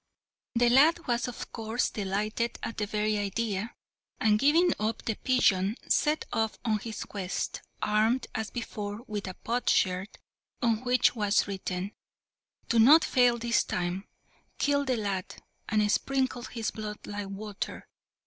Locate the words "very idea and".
2.87-4.39